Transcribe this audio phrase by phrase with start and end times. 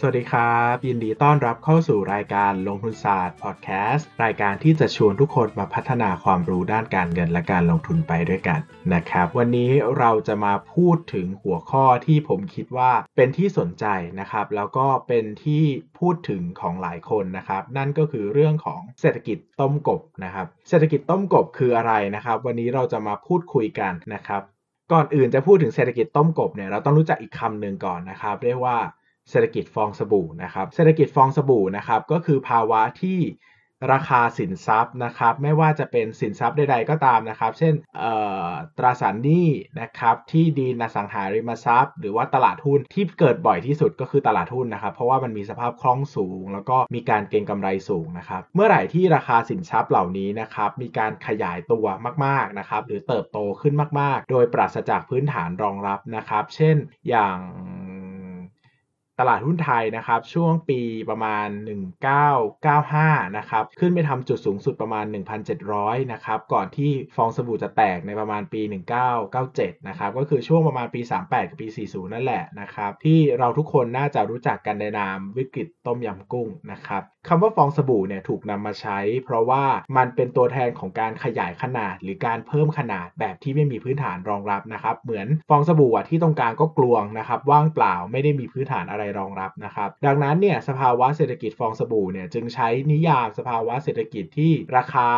[0.00, 8.60] สวัสดีครับ ยินดีต้อนรับเข้าสู่รายการลงทุนศาสตร์พอดแคสต์รายการที่จะชวนทุกคนมาพัฒนาความรู้ด้านการเงินและการลงทุนไปด้วยกัน
[8.94, 13.86] นะครับ วันนี้เราจะมาพูดถึงหัวข้อที่ผมคิดว่าเป็นที่สนใจ
[14.20, 15.64] นะครับ แล้วก็เป็นที่
[15.98, 24.42] พูดถึงของหลายคนนะครับ นั่นก็คือเรื่องของเศรษฐกิจต้มกบนะครับ เศรษฐกิจต้มกบคืออะไรนะครับ วันนี้เราจะมาพูดคุยกันนะครับ
[24.92, 28.76] ก่อนอื่นจะพูดถึงเศรษฐกิจต้มกบเนี่ยเราต้องรู้จักอีกคำหนึ่งก่อนนะครับ เรียกว่า
[29.30, 33.20] เศรษฐกิจฟองสบู่นะครับ เศรษฐกิจฟองสบู่นะครับก็คือภาวะที่
[33.92, 37.74] ราคาสินทรัพย์นะครับ ไม่ว่าจะเป็นสินทรัพย์ใดๆก็ตามนะครับ เช่น
[38.78, 39.48] ตราสารหนี้
[39.80, 51.86] นะครับที่ดินอสังหาริมทรัพย์ หรือว่าตลาดหุ้นที่เกิดบ่อยที่สุดก็คือตลาดหุ้นนะครับ เพราะว่ามันมีสภาพคล่องสูง แล้วก็มีการเก็งกำไรสูงนะครับ เมื่อไหร่ที่ราคาสินทรัพย์เหล่านี้นะครับมีการขยายตัว
[52.24, 56.76] มากๆนะครับ หรือเติบโตขึ้นมากๆ โดยปราศจากพื้นฐานรองรับนะครับ เช่น
[57.08, 57.38] อย่าง
[59.20, 60.80] ตลาดหุ้นไทยนะครับช่วงปี
[61.10, 61.48] ประมาณ
[62.62, 65.04] 1995 นะครับขึ้นไปทำจุดสูงสุดประมาณ
[65.58, 68.60] 1,700 นะครับก่อนที่ฟองสบู่จะแตกในประมาณปี
[69.24, 79.64] 1997 นะครับก็คือช่วงประมาณปี 38 กับปี 40 นั่นแหละนะครับที่เราทุกคนน่าจะรู้จักกันในนามวิกฤตต้มยำกุ้งนะครับ คำว่าฟองสบู่เนี่ยถูกนำมาใช้ เพราะว่า
[79.96, 95.10] มันเป็นตัวแทนของการขยายขนาด หรือการเพิ่มขนาดแบบที่ไม่มีพื้นฐานรองรับนะครับ เหมือนฟองสบู่ที่ตรงกลางก็กลวงนะครับว่างเปล่าไม่ได้มีพื้นฐานอะไรรองรับนะครับ ดังนั้นเนี่ยสภาวะเศรษฐกิจฟองสบู่เนี่ยจึงใช้นิยามสภาวะเศรษฐกิจที่ราคา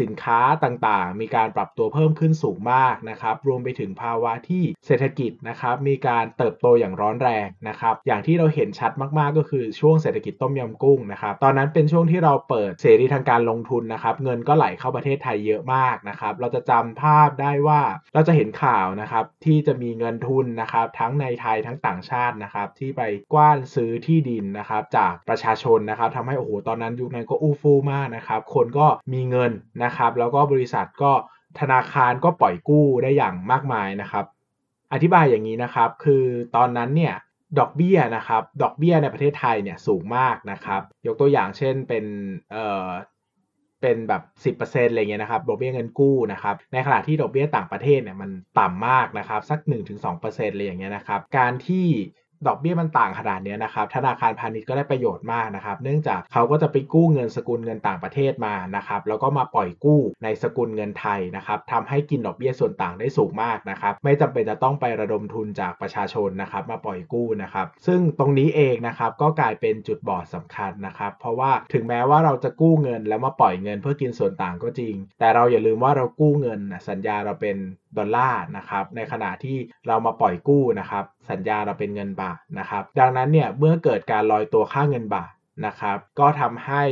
[0.00, 17.80] สินค้าต่างๆ มีการปรับตัวเพิ่มขึ้นสูงมากนะครับรวมไปถึงภาวะที่เศรษฐกิจนะครับมีการเติบโตอย่างร้อนแรงนะครับอย่างที่เราเห็นชัดมากๆก็คือช่วงเศรษฐกิจต้มยำกุ้งนะครับตอนนั้นเป็นช่วงที่เราเปิดเสรีทางการลงทุนนะครับเงินก็ไหลเข้าประเทศไทยเยอะมากนะครับเราจะจำภาพได้ว่า
[18.14, 23.02] เราจะเห็นข่าวนะครับที่จะมีเงินทุนนะครับทั้งในไทยทั้งต่างชาตินะครับที่ไป
[23.32, 29.52] กว้านซื้อที่ดินนะครับจากประชาชนนะครับทำให้โอ้โหตอนนั้นยุคนั้นก็อู้ฟู่มากนะครับคนก็มีเงิน
[29.84, 31.12] นะครับ แล้วก็บริษัทก็
[31.60, 34.24] ธนาคารก็ปล่อยกู้ได้อย่างมากมายนะครับ
[34.92, 36.24] อธิบายอย่างนี้นะครับ คือ
[36.56, 37.14] ตอนนั้นเนี่ย
[37.58, 42.04] ดอกเบี้ยนะครับ ดอกเบี้ยในประเทศไทยเนี่ยสูงมากนะครับ ยกตัวอย่างเช่นเป็น
[42.52, 42.88] เอ่อ
[43.80, 44.22] เป็นแบบ
[44.58, 49.58] 10%อะไรเงี้ยนะครับ ดอกเบี้ยเงินกู้นะครับ ในขณะที่ดอกเบี้ยต่างประเทศเนี่ยมันต่ำมากนะครับ สัก
[50.08, 51.86] 1-2%เลยอย่างเงี้ยนะครับ การที่
[52.46, 77.56] ดอกเบี้ยมันต่างขนาดนี้นะครับธนาคารพาณิชย์ก็ได้ประโยชน์มากนะครับ เนื่องจากเขาก็จะไปกู้เงินสกุลเงินต่างประเทศมานะครับ แล้วก็มาปล่อยกู้ในสกุลเงินไทยนะครับทำให้กินดอกเบี้ยส่วนต่างได้สูงมากนะครับ ไม่จำเป็นจะต้องไประดมทุนจากประชาชนนะครับ มาปล่อยกู้นะครับ ซึ่งตรงนี้เองนะครับก็กลายเป็นจุดบอดสำคัญนะครับ เพราะว่าถึงแม้ว่าเราจะกู้เงินแล้วมาปล่อยเงินเพื่อกินส่วนต่างก็จริง แต่เราอย่าลืมว่าเรากู้เงินสัญญาเราเป็น
[77.98, 82.25] ดอลลาร์นะครับ ในขณะที่เรามาปล่อยกู้นะครับ สัญญาเราเป็นเงินบาท
[82.58, 85.32] นะครับ ดังนั้นเนี่ยเมื่อเกิดการลอยตัวค่าเงินบาท
[85.66, 86.82] นะครับ ก็ทำให้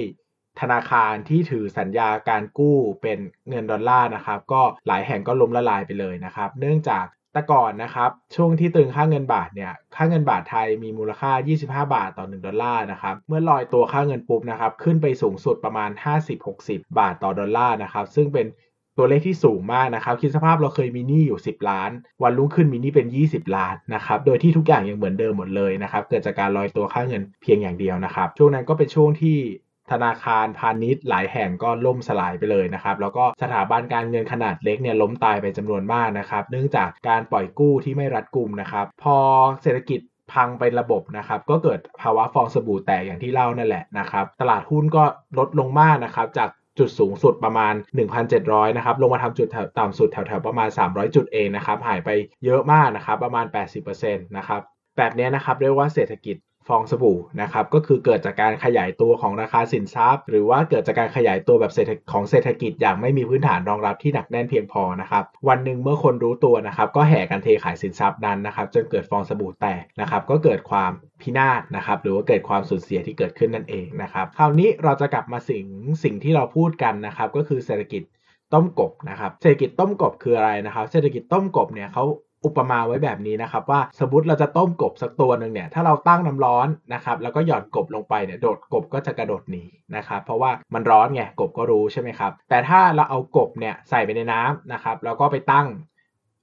[0.60, 3.18] ธนาคารที่ถือสัญญาการกู้เป็น
[3.48, 15.90] เงินดอลลาร์นะครับ ก็หลายแห่งก็ล้มละลายไปเลยนะครับ เนื่องจากแต่ก่อนนะครับ ช่วงที่ตึงค่าเงินบาทเนี่ยค่าเงินบาทไทยมีมูลค่า 25 บาทต่อ 1 ดอลลาร์นะครับเมื่อลอยตัวค่าเงินปุ๊บนะครับขึ้นไปสูงสุดประมาณ
[16.44, 18.46] 50-60 บาทต่อดอลลาร์นะครับซึ่งเป็น
[18.98, 21.90] ตัวเลขที่สูงมากนะครับคิดสภาพเราเคยมีหนี้อยู่ 10 ล้าน
[22.22, 29.38] วันรุ่งขึ้นมีหนี้เป็น 20 ล้านนะครับโดยที่ทุกอย่างยังเหมือนเดิมหมดเลยนะครับเกิดจากการลอยตัวค่าเงินเพียงอย่างเดียวนะครับ ช่วงนั้นก็เป็นช่วงที่
[29.90, 39.16] ธนาคารพาณิชย์หลายแห่งก็ล่มสลายไปเลยนะครับแล้วก็สถาบันการเงินขนาดเล็กเนี่ยล้มตายไปจำนวนมากนะครับเนื่องจากการปล่อยกู้ที่ไม่รัดกุมนะครับพอ
[39.62, 40.00] เศรษฐกิจ
[40.32, 45.04] พังไประบบนะครับก็เกิดภาวะฟองสบู่แตกอย่างที่เล่านั่นแหละนะครับตลาดหุ้นก็
[45.38, 47.74] ลดลงมากนะครับจาก จุดสูงสุดประมาณ
[48.24, 49.48] 1,700 นะครับ ลงมาทำจุด
[49.78, 52.10] ต่ำสุดแถวๆประมาณ 300 จุดเองนะครับ หายไป
[52.44, 53.46] เยอะมากนะครับ ประมาณ
[53.90, 54.60] 80%นะครับ
[54.96, 56.36] แบบนี้นะครับเรียกว่าเศรษฐกิจ
[56.68, 75.64] ฟองสบู่นะครับก็คือเกิดจากการขยายตัวของราคาสินทรัพย์ หรือว่าเกิดจากการขยายตัวแบบเศรษฐของเศรษฐกิจอย่างไม่มีพื้นฐานรองรับที่หนักแน่นเพียงพอนะครับวันหนึ่งเมื่อคนรู้ตัวนะครับก็แห่กันเทขายสินทรัพย์นั้นนะครับจนเกิดฟองสบู่แตกนะครับก็เกิดความพินาศนะครับหรือว่าเกิดความสูญเสียที่เกิดขึ้นนั่นเองนะครับคราวนี้เราจะกลับมาสิ่ง
[76.04, 78.02] สิ่งที่เราพูดกันนะครับก็คือเศรษฐกิจ
[78.54, 82.04] ต้มกบนะครับเศรษฐกิจต้มกบคืออะไรนะครับ เศรษฐกิจต้มกบเนี่ยเขา
[82.44, 89.64] อุปมาไว้แบบนี้นะครับว่าสมมติเราจะต้มกบสักตัวหนึ่งเนี่ยถ้าเราตั้งน้ำร้อนนะครับแล้วก็หย่อนกบลงไปเนี่ยโดดกบก็จะกระโดดหนี
[89.96, 95.66] นะครับเพราะว่ามันร้อนไงกบก็รู้ใช่ไหมครับแต่ถ้าเราเอากบเนี่ยใส่ไปในน้ำนะครับแล้วก็ไปตั้ง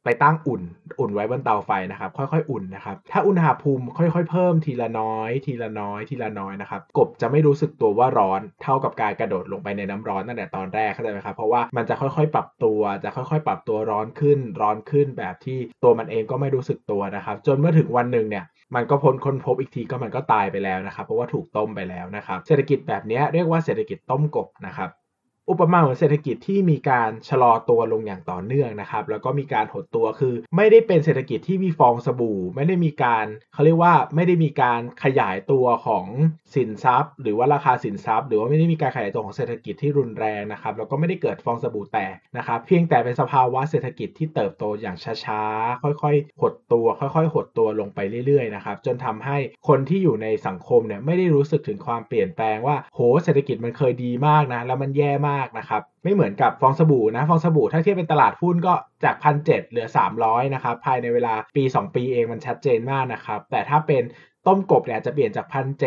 [0.03, 0.61] ไปตั้งอุ่น
[0.99, 18.45] อุ่นไว้บนเตาไฟนะครับ ค่อยๆ อุ่นนะครับ ถ้าอุณหภูมิค่อยๆ เพิ่มทีละน้อย ทีละน้อย ทีละน้อยนะครับ กบจะไม่รู้สึกตัวว่าร้อนเท่ากับการกระโดดลงไปในน้ำร้อนตั้งแต่ตอนแรกเข้าใจไหมครับ เพราะว่ามันจะค่อยๆ ปรับตัว จะค่อยๆ ปรับตัวร้อนขึ้น ร้อนขึ้นแบบที่ตัวมันเองก็ไม่รู้สึกตัวนะครับ จนเมื่อถึงวันหนึ่งเนี่ย
[18.75, 24.89] มันก็พ้นค้นพบอีกทีก็มันก็ตายไปแล้วนะครับ เพราะว่าถูกต้มไปแล้วนะครับ เศรษฐกิจแบบนี้เรียกว่าเศรษฐกิจต้มกบนะครับ
[25.51, 36.05] อุปมาเหมือนเศรษฐกิจที่มีการชะลอตัวลงอย่างต่อเนื่องนะครับแล้วก็มีการหดตัวคือ ไม่ได้เป็นเศรษฐกิจที่มีฟองสบู่ ไม่ได้มีการเขาเรียกว่าไม่ได้มีการขยายตัวของ
[36.55, 49.37] สินทรัพย์ หรือว่าราคาสินทรัพย์ หรือว่าไม่ได้มีการขยายตัวของเศรษฐกิจที่รุนแรงนะครับแล้วก็ไม่ได้เกิดฟองสบู่แตกนะครับเพียงแต่เป็นสภาวะเศรษฐกิจที่เติบโตอย่างช้าๆ ค่อยๆ หดตัว ค่อยๆ หดตัวลงไปเรื่อยๆนะครับจนทำให้
[49.67, 58.73] คนที่อยู่ในสังคมเนี่ยไม่ได้รู้สึกถึงความเปลี่ยนแปลงว่าโหเศรษฐกิจมันเคยดีมากนะแล้วมันแย่มากนะครับ ไม่เหมือนกับฟองสบู่นะฟองสบู่ถ้าเทียบเป็นตลาดหุ้นก็
[59.03, 59.87] จากพันเเหลือ
[60.21, 64.03] 300นะครับภายในเวลาปี 2 ปีเองมันชัดเจนมากนะครับ แต่ถ้าเป็น
[64.47, 65.83] ต้มกบเนี่ยจะเปลี่ยนจากพันเ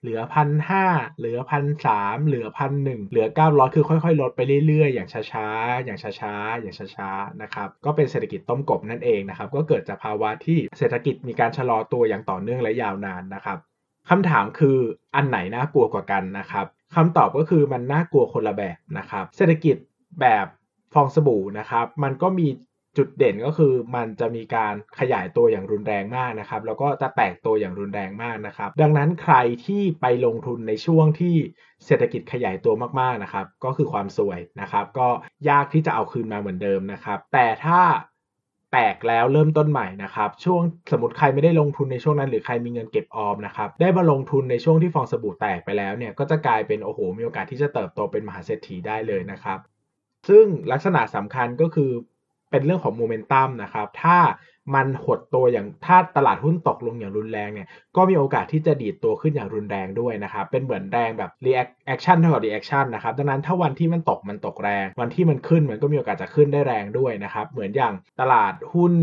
[0.00, 0.86] เหลือพันห้า
[1.18, 13.58] เหลือพันสามเหลือพันหนึ่งเหลือเก้าร้อยคือค่อยๆ ลดไปเรื่อยๆ อย่างช้าๆ อย่างช้าๆ อย่างช้าๆ นะครับ ก็เป็นเศรษฐกิจต้มกบนั่นเองนะครับ ก็เกิดจากภาวะที่เศรษฐกิจมีการชะลอตัวอย่างต่อเนื่องและยาวนานนะครับ
[14.10, 14.78] คำถามคือ
[15.14, 16.66] อันไหนน่ากลัวกว่ากันนะครับ
[16.96, 19.76] คำตอบก็คือมันน่ากลัวคนละแบบนะครับ เศรษฐกิจ
[20.20, 20.46] แบบ
[20.94, 22.48] ฟองสบู่นะครับ มันก็มี
[22.98, 29.36] จุดเด่นก็คือมันจะมีการขยายตัวอย่างรุนแรงมากนะครับ แล้วก็จะแตกตัวอย่างรุนแรงมากนะครับ ดังนั้นใคร
[29.66, 31.36] ที่ไปลงทุนในช่วงที่
[31.86, 35.08] เศรษฐกิจขยายตัวมากๆนะครับ ก็คือความสวยนะครับ ก็
[35.50, 37.80] ยากที่จะเอาคืนมาเหมือนเดิมนะครับ แต่ถ้า
[38.74, 40.60] แตกแล้วเริ่มต้นใหม่นะครับช่วง
[40.92, 49.58] สมมติใครไม่ได้ลงทุนในช่วงนั้น หรือใครมีเงินเก็บออมนะครับได้มาลงทุนในช่วงที่ฟองสบู่แตกไปแล้วเนี่ยก็จะกลายเป็นโอ้โหมีโอกาสที่จะเติบโตเป็นมหาเศรษฐีได้เลยนะครับ
[50.28, 51.90] ซึ่งลักษณะสำคัญก็คือ
[52.50, 54.18] เป็นเรื่องของโมเมนตัมนะครับถ้า
[54.74, 68.94] มันหดตัวอย่างถ้าตลาดหุ้นตกลงอย่างรุนแรงเนี่ยก็มีโอกาสที่จะดีดตัวขึ้นอย่างรุนแรงด้วยนะครับเป็นเหมือนแรงแบบ reaction เท่ากับ reaction นะครับดังนั้นถ้าวันที่มันตกมันตกแรง วันที่มันขึ้นมันก็มีโอกาสจะขึ้นได้แรงด้วยนะครับเหมือนอย่างตลาดหุ้น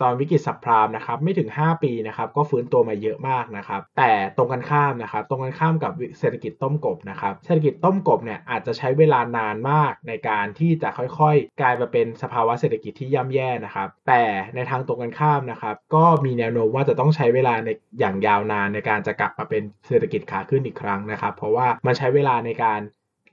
[0.00, 14.22] ตอนวิกฤตสับพรามนะครับไม่ถึง 5 ปีนะครับก็ฟื้นตัวมาเยอะมากนะครับแต่ตรงกันข้ามนะครับตรงกันข้ามกับเศรษฐกิจต้มกบนะครับเศรษฐกิจต้มกบเนี่ยอาจจะใช้เวลานานมากในการที่จะค่อยๆ กลายมาเป็นสภาวะเศรษฐกิจที่ย่ำแย่นะครับแต่
[14.54, 17.68] ในทางตรงกันข้ามนะครับ ก็มีแนวโน้มว่าจะต้องใช้เวลาใน
[18.00, 22.80] อย่างยาวนานในการจะกลับมาเป็นเศรษฐกิจขาขึ้นอีกครั้งนะครับ เพราะว่ามันใช้เวลาในการ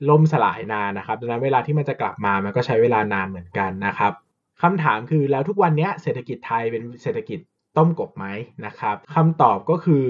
[0.08, 4.12] ล่มสลายนานนะครับดังนั้นเวลาที่มันจะกลับมามันก็ใช้เวลานานเหมือนกันนะครับ
[4.62, 7.38] คำถามคือแล้วทุกวันนี้เศรษฐกิจไทยเป็นเศรษฐกิจ
[7.76, 8.26] ต้มกบไหม
[8.66, 10.04] นะครับคำตอบก็คือ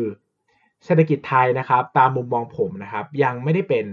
[0.84, 3.86] เศรษฐกิจไทยนะครับ ตามมุมมองผมนะครับ ยังไม่ได้เป็น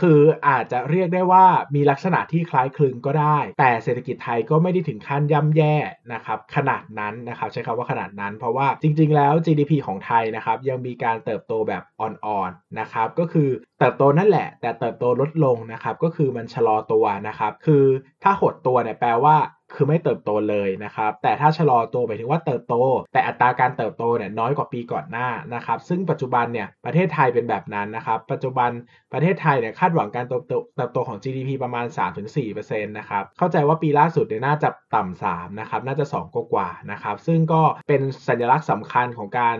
[0.00, 5.74] คืออาจจะเรียกได้ว่ามีลักษณะที่คล้ายคลึงก็ได้ แต่เศรษฐกิจไทยก็ไม่ได้ถึงขั้นย่ำแย่
[6.12, 13.48] นะครับขนาดนั้นนะครับใช้คำว่าขนาดนั้นเพราะว่าจริง ๆ แล้ว GDP ของไทยนะครับยังมีการเติบโตแบบอ่อนๆนะครับก็คือ
[13.78, 17.84] เติบโตนั่นแหละ แต่เติบโตลดลงนะครับก็คือมันชะลอตัวนะครับคือ
[18.22, 19.36] ถ้าหดตัวเนี่ยแปลว่า
[19.74, 22.74] คือไม่เติบโตเลยนะครับ แต่ถ้าชะลอตัวหมายถึงว่าเติบโต
[23.12, 28.70] แต่อัตราการเติบโตเนี่ยน้อยกว่าปีก่อนหน้านะครับ ซึ่งปัจจุบันเนี่ยประเทศไทยเป็นแบบนั้นนะครับ ปัจจุบัน
[29.12, 31.86] ประเทศไทยเนี่ยคาดหวังการเติบโตเติบโตของ GDP ประมาณ
[32.36, 39.56] 3-4%นะครับ เข้าใจว่าปีล่าสุดเนี่ยน่าจะต่ำ3นะครับ น่าจะ2กว่านะครับ ซึ่งก็เป็นสัญลักษณ์สำคัญของการ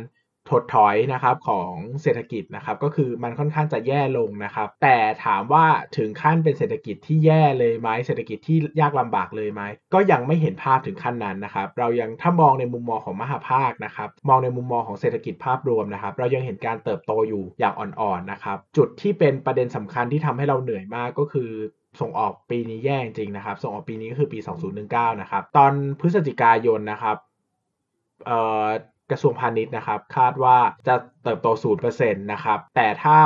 [0.50, 1.72] ถดถอยนะครับของ
[2.02, 9.62] เศรษฐกิจนะครับก็คือมันค่อนข้างจะแย่ลงนะครับ แต่ถามว่าถึงขั้นเป็นเศรษฐกิจที่แย่เลยไหมเศรษฐกิจที่ยากลำบากเลยไหม
[9.94, 21.50] ก็ยังไม่เห็นภาพถึงขั้นนั้นนะครับ เรายังถ้ามองในมุมมองของมหาภาคนะครับ มองในมุมมองของเศรษฐกิจภาพรวมนะครับ เรายังเห็นการเติบโตอยู่อย่างอ่อนๆนะครับ จุดที่เป็นประเด็นสำคัญที่ทำให้เราเหนื่อยมากก็คือ
[22.00, 24.38] ส่งออกปีนี้แย่จริงนะครับ ส่งออกปีนี้ก็คือปี
[24.80, 27.16] 2019 นะครับ ตอนพฤศจิกายนนะครับ
[28.26, 28.66] เอ่อ
[29.12, 31.48] กระทรวงพาณิชย์นะครับ คาดว่าจะเติบโต
[31.84, 33.20] 0%นะครับ แต่ถ้า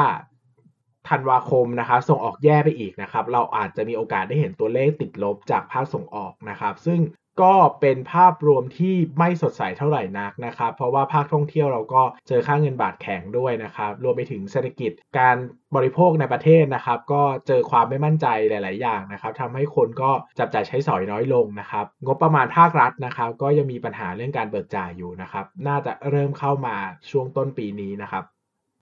[1.09, 7.00] ธันวาคมนะครับส่งออกแย่ไปอีกนะครับ เราอาจจะมีโอกาสได้เห็นตัวเลขติดลบจากภาคส่งออกนะครับ ซึ่ง
[7.43, 15.37] ก็เป็นภาพรวมที่ไม่สดใสเท่าไหร่นักนะครับ เพราะว่าภาคท่องเที่ยวเราก็เจอค่าเงินบาทแข็งด้วยนะครับ รวมไปถึงเศรษฐกิจการ
[15.76, 26.76] บริโภคในประเทศนะครับ ก็เจอความไม่มั่นใจหลาย ๆ อย่างนะครับทำให้คนก็จับจ่ายใช้สอยน้อยลงนะครับ งบประมาณภาครัฐนะครับ ก็ยังมีปัญหาเรื่องการเบิกจ่ายอยู่นะครับ น่าจะเริ่มเข้ามา
[27.11, 28.25] ช่วงต้นปีนี้นะครับ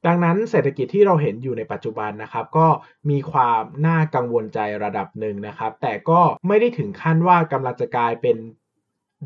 [0.06, 2.68] ดังนั้นเศรษฐกิจที่เราเห็นอยู่ในปัจจุบันนะครับก็
[3.10, 8.36] มีความน่ากังวลใจระดับหนึ่งนะครับ แต่ก็ไม่ได้ถึงขั้นว่ากำลังจะกลายเป็น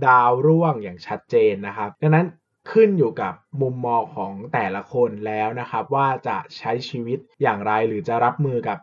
[0.06, 2.26] ดาวร่วงอย่างชัดเจนนะครับ ดังนั้น
[2.70, 8.78] ขึ้นอยู่กับมุมมองของแต่ละคนแล้วนะครับ ว่าจะใช้ชีวิตอย่างไรหรือจะรับมือกับ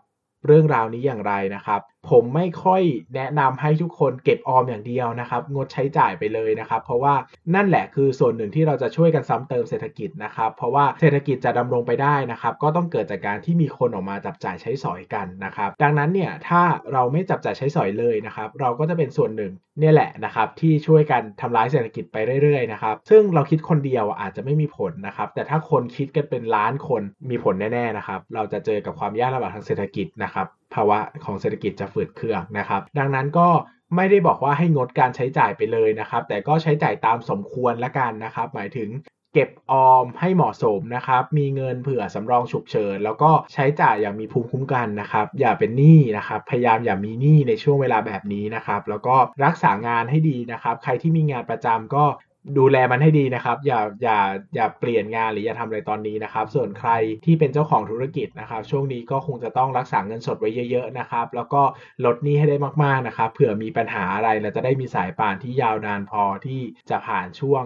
[0.45, 1.81] เรื่องราวนี้อย่างไรนะครับ
[2.11, 2.81] ผมไม่ค่อย
[3.15, 7.15] แนะนำให้ทุกคนเก็บออมอย่างเดียวนะครับ งดใช้จ่ายไปเลยนะครับ เพราะว่า
[7.55, 16.61] นั่นแหละคือส่วนหนึ่งที่เราจะช่วยกันซ้ำเติมเศรษฐกิจนะครับ เพราะว่าเศรษฐกิจจะดำรงไปได้นะครับ ก็ต้องเกิดจากการที่มีคนออกมาจับจ่ายใช้สอยกันนะครับ ดังนั้นเนี่ยถ้า
[16.93, 33.49] เราไม่จับจ่ายใช้สอยเลยนะครับ เราก็จะเป็นส่วนหนึ่งเนี่ยแหละนะครับที่ช่วยกันทำร้ายเศรษฐกิจไปเรื่อยๆนะครับซึ่งเราคิดคนเดียวอาจจะไม่มีผลนะครับ แต่ถ้าคนคิดกันเป็นล้านคนมีผลแน่ๆนะครับ เราจะเจอกับความยากลำบากทางเศรษฐกิจนะครับ ภาวะของเศรษฐกิจจะฝืดเคืองนะครับ ดังนั้นก็
[33.95, 38.89] ไม่ได้บอกว่าให้งดการใช้จ่ายไปเลยนะครับ แต่ก็ใช้จ่ายตามสมควรละกันนะครับ หมายถึง
[39.33, 49.15] เก็บออมให้เหมาะสมนะครับ มีเงินเผื่อสำรองฉุกเฉิน แล้วก็ใช้จ่ายอย่างมีภูมิคุ้มกันนะครับ อย่าเป็นหนี้นะครับ พยายามอย่ามีหนี้ในช่วงเวลาแบบนี้นะครับ แล้วก็
[49.45, 52.05] รักษางานให้ดีนะครับ ใครที่มีงานประจำก็
[52.57, 54.19] ดูแลมันให้ดีนะครับ อย่าอย่า
[54.55, 56.91] อย่าเปลี่ยนงานหรืออย่าทำอะไรตอนนี้นะครับ ส่วนใคร
[57.25, 61.61] ที่เป็นเจ้าของธุรกิจนะครับ ช่วงนี้ก็คงจะต้องรักษาเงินสดไว้เยอะๆนะครับ แล้วก็
[62.05, 67.63] ลดหนี้ให้ได้มากๆนะครับ เผื่อมีปัญหาอะไรเราจะได้มีสายป่านที่ยาวนานพอที่จะผ่านช่วง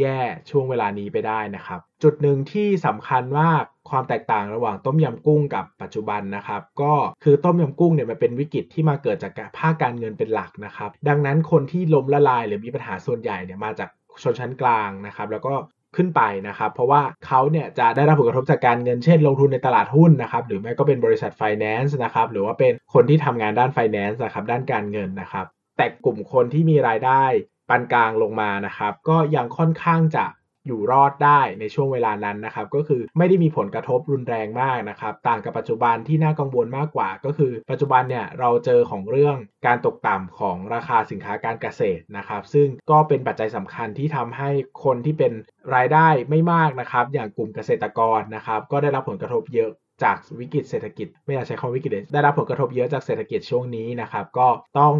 [0.00, 0.20] แย่
[0.50, 6.92] ช่วงเวลานี้ไปได้นะครับ จุดหนึ่งที่สำคัญมากความแตกต่างระหว่างต้มยำกุ้งกับปัจจุบันนะครับ ก็
[7.24, 13.88] คือต้มยำกุ้งเนี่ยมันเป็นวิกฤตที่มาเกิดจากภาคการเงินเป็นหลักนะครับ ดังนั้นคนที่ล้มละลายหรือมีปัญหาส่วนใหญ่เนี่ยมาจาก
[14.22, 15.54] ชนชั้นกลางนะครับ แล้วก็
[15.96, 27.24] ขึ้นไปนะครับ เพราะว่าเขาเนี่ยจะได้รับผลกระทบจากการเงินเช่นลงทุนในตลาดหุ้นนะครับหรือแม้ก็เป็นบริษัทไฟแนนซ์นะครับหรือว่าเป็นคนที่ทำงานด้านไฟแนนซ์นะครับด้านการเงินนะครับ แต่กลุ่มคนที่มีรายได้
[27.68, 30.24] ปานกลางลงมานะครับ ก็ยังค่อนข้างจะ
[30.66, 44.50] อยู่รอดได้ในช่วงเวลานั้นนะครับก็คือไม่ได้มีผลกระทบรุนแรงมากนะครับต่างกับปัจจุบันที่น่ากังวลมากกว่า ก็คือปัจจุบันเนี่ยเราเจอของเรื่องการตกต่ำของราคาสินค้าการเกษตรนะครับซึ่งก็เป็นปัจจัยสำคัญที่ทำให้
[44.84, 45.32] คนที่เป็น
[45.74, 49.70] รายได้ไม่มากนะครับอย่างกลุ่มเกษตรกรนะครับก็ได้รับผลกระทบเยอะ
[50.02, 54.94] จากวิกฤตเศรษฐกิจ ไม่อยากใช้คำวิกฤตได้รับผลกระทบเยอะจากเศรษฐกิจช่วงนี้นะครับก็ต้อง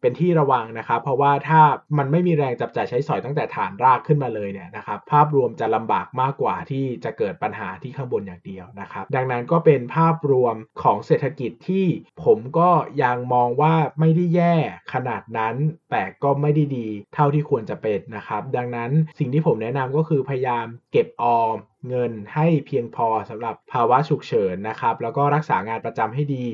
[0.00, 1.60] เป็นที่ระวังนะครับ เพราะว่าถ้า
[1.98, 11.86] มันไม่มีแรงจับจ่ายใช้สอยตั้งแต่ฐานรากขึ้นมาเลยเนี่ยนะครับภาพรวมจะลำบากมากกว่าที่จะเกิดปัญหาที่ข้างบนอย่างเดียวนะครับ ดังนั้นก็เป็นภาพรวมของเศรษฐกิจที่
[12.24, 12.70] ผมก็
[13.02, 14.56] ยังมองว่าไม่ได้แย่
[14.92, 15.54] ขนาดนั้น
[15.90, 21.56] แต่ก็ไม่ได้ดีเท่าที่ควรจะเป็นนะครับ ดังนั้นสิ่งที่ผมแนะนำก็คือพยายามเก็บออม
[21.88, 26.46] เงินให้เพียงพอสำหรับภาวะฉุกเฉินนะครับ แล้วก็รักษางานประจำให้ดี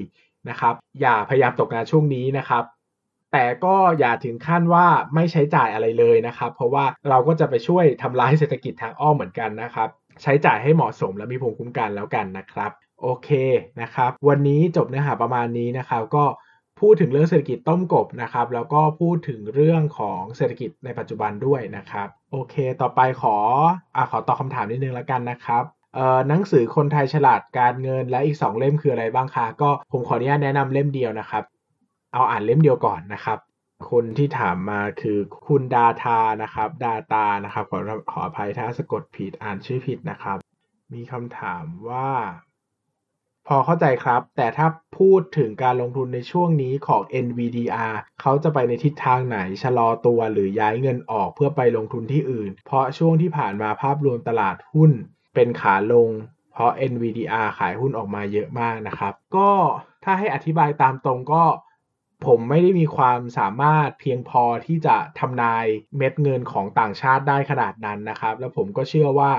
[0.48, 2.64] นะครับ อย่าพยายามตกงานช่วงนี้นะครับ
[3.34, 9.88] แต่ก็อย่าถึงขั้นว่าไม่ใช้จ่ายอะไรเลยนะครับ เพราะว่าเราก็จะไปช่วยทำลายเศรษฐกิจทางอ้อมเหมือนกันนะครับ
[10.22, 12.70] ใช้จ่ายให้เหมาะสมและมีภูมิคุ้มกันแล้วกันนะครับ
[13.02, 13.28] โอเค
[13.80, 16.24] นะครับ วันนี้จบเนื้อหาประมาณนี้นะครับ ก็
[16.80, 23.36] พูดถึงเรื่องเศรษฐกิจต้มกบนะครับ แล้วก็พูดถึงเรื่องของเศรษฐกิจในปัจจุบันด้วยนะครับ โอเค ต่อไปขอ
[23.96, 25.64] อขอตอบคำถามนิดนึงแล้วกันนะครับ
[26.28, 31.44] หนังสือคนไทยฉลาดการเงินและอีก 2 เล่มคืออะไรบ้างคะก็ผมขออนุญาตแนะนำเล่มเดียวนะครับ
[32.14, 33.38] เอาอ่านเล่มเดียวก่อนนะครับ
[33.90, 37.80] คนที่ถามมาคือคุณดาทานะครับ ดาตานะครับขอ
[38.10, 40.38] ขออภัยถ้าสะกดผิดอ่านชื่อผิดนะครับ
[40.94, 42.10] มีคำถามว่า
[43.48, 44.66] พอเข้าใจครับ แต่ถ้า
[44.98, 54.90] พูดถึงการลงทุนในช่วงนี้ของ NVDR เขาจะไปในทิศทางไหน ชะลอตัวหรือย้ายเงินออกเพื่อไปลงทุนที่อื่น เพราะช่วงที่ผ่านมาภาพรวมตลาดหุ้น
[55.34, 56.10] เป็นขาลง
[56.52, 59.50] เพราะ NVDR ขายหุ้นออกมาเยอะมากนะครับ ก็
[60.04, 61.44] ถ้าให้อธิบายตามตรงก็
[62.26, 65.66] ผมไม่ได้มีความสามารถเพียงพอที่จะทำนาย
[65.96, 69.30] เม็ดเงินของต่างชาติได้ขนาดนั้นนะครับ แล้วผมก็เชื่อว่า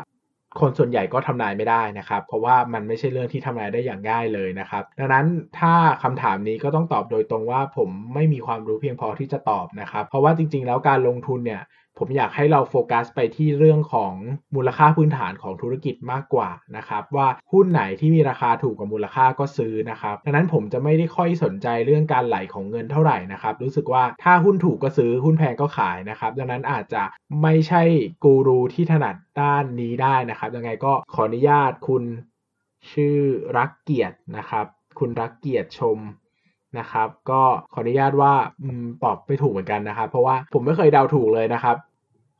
[0.59, 5.25] คนส่วนใหญ่ก็ทำนายไม่ได้นะครับ เพราะว่ามันไม่ใช่เรื่องที่ทำนายได้อย่างง่ายเลยนะครับ ดังนั้น
[5.59, 5.73] ถ้า
[6.03, 11.61] คำถามนี้ก็ต้องตอบโดยตรงว่าผมไม่มีความรู้เพียงพอที่จะตอบนะครับ เพราะว่าจริงๆ แล้วการลงทุนเนี่ย
[11.99, 14.13] ผมอยากให้เราโฟกัสไปที่เรื่องของ
[14.55, 27.03] มูลค่าพื้นฐานของธุรกิจมากกว่านะครับว่าหุ้นไหนที่มีราคาถูกกว่ามูลค่าก็ซื้อนะครับดังนั้นผมจะไม่ได้ค่อยสนใจเรื่องการไหลของเงินเท่าไหร่นะครับรู้สึกว่าถ้าหุ้นถูกก็ซื้อหุ้นแพงก็ขายนะครับดังนั้นอาจจะ
[27.41, 27.83] ไม่ใช่
[28.23, 32.03] กูรูที่ถนัดด้านนี้ได้นะครับยังไงก็ขออนุญาตคุณ
[32.91, 33.17] ชื่อ
[33.57, 34.65] รักเกียรตินะครับ
[34.99, 35.97] คุณรักเกียรติชม
[36.79, 37.41] นะครับ ก็
[37.73, 38.33] ขออนุญาตว่า
[39.03, 41.77] ตอบไม่ถูกเหมือนกันนะครับ เพราะว่าผมไม่เคยเดาถูกเลยนะครับ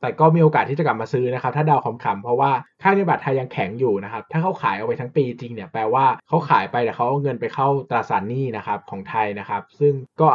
[0.01, 2.51] แต่ก็มีโอกาสที่จะกลับมาซื้อนะครับ ถ้าเดาคำๆเพราะว่า
[2.81, 10.29] ค่าเงินบาทไทยยังแข็งอยู่นะครับ ถ้าเขาขายเอาไปทั้งปีจริงเนี่ยแปลว่าเขาขายไปแต่เขาเอาเงินไปเข้าตราสารหนี้นะครับของไทยนะครับ ซึ่งก็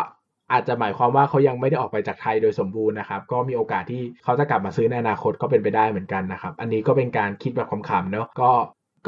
[0.53, 8.51] อาจจะหมายความว่าเขายังไม่ได้ออกไปจากไทยโดยสมบูรณ์นะครับ ก็มีโอกาสที่เขาจะกลับมาซื้อในอนาคตก็เป็นไปได้เหมือนกันนะครับ อันนี้ก็เป็นการคิดแบบขำๆเนาะก็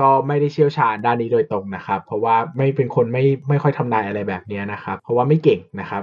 [0.00, 6.02] ก็ไม่ได้เชี่ยวชาญด้านนี้โดยตรงนะครับ เพราะว่าไม่เป็นคนไม่ไม่ค่อยทำนายอะไรแบบนี้นะครับ เพราะว่าไม่เก่งนะครับ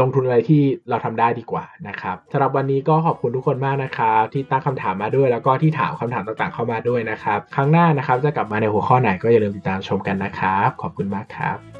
[0.00, 11.79] ลงทุนอะไรที่เราทำได้ดีกว่านะครับสำหรับวันนี้ก็ขอบคุณทุกคนมากนะครับที่ตั้งคำถามมาด้วย แล้วก็ที่ถามคำถามต่างๆเข้ามาด้วยนะครับ ครั้งหน้านะครับจะกลับมาในหัวข้อไหนก็อย่าลืมติดตามชมกันนะครับ ขอบคุณมากครับ